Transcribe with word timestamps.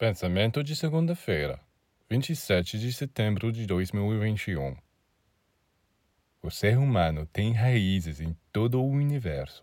Pensamento 0.00 0.64
de 0.64 0.74
segunda-feira, 0.74 1.60
27 2.08 2.78
de 2.78 2.90
setembro 2.90 3.52
de 3.52 3.66
2021. 3.66 4.74
O 6.42 6.50
ser 6.50 6.78
humano 6.78 7.26
tem 7.26 7.52
raízes 7.52 8.18
em 8.18 8.34
todo 8.50 8.80
o 8.80 8.88
universo. 8.88 9.62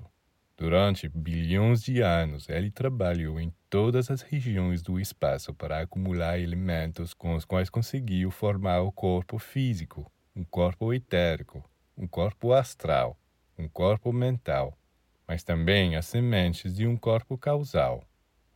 Durante 0.56 1.10
bilhões 1.10 1.82
de 1.82 2.02
anos, 2.02 2.48
ele 2.50 2.70
trabalhou 2.70 3.40
em 3.42 3.52
todas 3.68 4.12
as 4.12 4.22
regiões 4.22 4.84
do 4.84 5.00
espaço 5.00 5.56
para 5.56 5.82
acumular 5.82 6.38
elementos 6.38 7.16
com 7.16 7.34
os 7.34 7.44
quais 7.44 7.68
conseguiu 7.68 8.30
formar 8.30 8.82
o 8.82 8.92
corpo 8.92 9.40
físico, 9.40 10.06
um 10.36 10.44
corpo 10.44 10.94
etérico, 10.94 11.68
um 11.98 12.08
corpo 12.08 12.54
astral, 12.54 13.18
um 13.58 13.68
corpo 13.68 14.14
mental, 14.14 14.78
mas 15.28 15.44
também 15.44 15.96
as 15.96 16.06
sementes 16.06 16.76
de 16.76 16.86
um 16.86 16.96
corpo 16.96 17.40
causal 17.40 18.04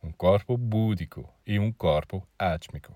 um 0.02 0.10
corpo 0.10 0.56
búdico 0.56 1.32
e 1.46 1.58
um 1.58 1.72
corpo 1.72 2.26
átmico. 2.38 2.92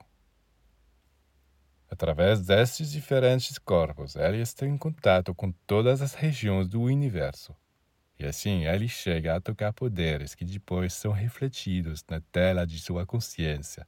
Através 1.89 2.45
destes 2.45 2.91
diferentes 2.91 3.59
corpos, 3.59 4.17
ele 4.17 4.41
está 4.41 4.67
em 4.67 4.77
contato 4.77 5.33
com 5.35 5.53
todas 5.67 6.03
as 6.03 6.15
regiões 6.15 6.67
do 6.67 6.83
universo. 6.83 7.55
E 8.19 8.27
assim 8.27 8.65
ele 8.65 8.89
chega 8.89 9.37
a 9.37 9.41
tocar 9.41 9.73
poderes 9.73 10.35
que 10.35 10.45
depois 10.45 10.93
são 10.95 11.13
refletidos 11.13 12.05
na 12.09 12.21
tela 12.33 12.67
de 12.67 12.79
sua 12.81 13.07
consciência. 13.07 13.87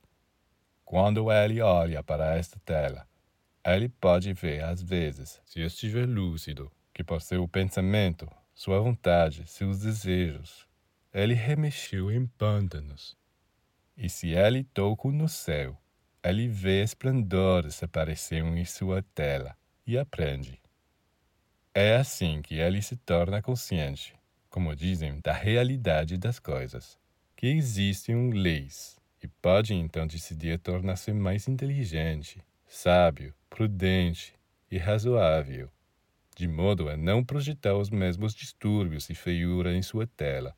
Quando 0.85 1.33
ele 1.33 1.61
olha 1.61 2.03
para 2.03 2.37
esta 2.37 2.59
tela, 2.61 3.07
ele 3.65 3.89
pode 3.89 4.33
ver, 4.33 4.63
às 4.63 4.81
vezes, 4.81 5.41
se 5.45 5.61
estiver 5.61 6.07
lúcido, 6.07 6.71
que 6.95 7.03
por 7.03 7.21
seu 7.21 7.47
pensamento, 7.49 8.31
sua 8.55 8.81
vontade, 8.81 9.47
seus 9.47 9.81
desejos, 9.81 10.68
ele 11.13 11.35
remexeu 11.35 12.11
em 12.11 12.27
pântanos. 12.27 13.17
E 13.97 14.09
se 14.09 14.29
ele 14.29 14.63
toca 14.63 15.09
no 15.09 15.29
céu, 15.29 15.77
ele 16.23 16.49
vê 16.49 16.83
esplendores 16.83 17.83
aparecer 17.83 18.45
em 18.45 18.65
sua 18.65 19.03
tela 19.15 19.57
e 19.87 19.97
aprende. 19.97 20.61
É 21.75 21.97
assim 21.97 22.43
que 22.43 22.57
ele 22.57 22.83
se 22.83 22.97
torna 22.97 23.41
consciente, 23.41 24.15
como 24.51 24.77
dizem, 24.77 25.21
da 25.21 25.33
realidade 25.33 26.19
das 26.19 26.39
coisas, 26.39 26.99
que 27.35 27.47
existem 27.47 28.31
leis, 28.31 28.99
e 29.23 29.29
pode 29.29 29.75
então 29.75 30.07
decidir 30.07 30.59
tornar-se 30.59 31.13
mais 31.13 31.49
inteligente, 31.49 32.43
sábio, 32.67 33.35
prudente 33.49 34.35
e 34.71 34.77
razoável, 34.77 35.71
de 36.37 36.47
modo 36.47 36.89
a 36.89 36.97
não 36.97 37.25
projetar 37.25 37.77
os 37.77 37.91
mesmos 37.91 38.35
distúrbios 38.35 39.09
e 39.09 39.15
feiura 39.15 39.75
em 39.75 39.83
sua 39.83 40.07
tela 40.07 40.55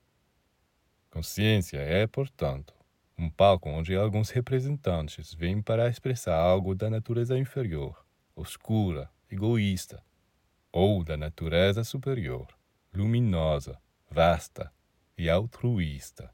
Consciência 1.11 1.79
é, 1.79 2.07
portanto, 2.07 2.73
um 3.19 3.29
palco 3.29 3.69
onde 3.69 3.97
alguns 3.97 4.31
representantes 4.31 5.35
vêm 5.35 5.61
para 5.61 5.89
expressar 5.89 6.37
algo 6.37 6.75
da 6.75 6.89
natureza 6.89 7.37
inferior, 7.37 8.07
oscura, 8.35 9.11
egoísta, 9.29 10.03
ou 10.73 11.03
da 11.03 11.17
natureza 11.17 11.83
superior, 11.83 12.47
luminosa, 12.95 13.77
vasta 14.09 14.73
e 15.19 15.29
altruísta. 15.29 16.33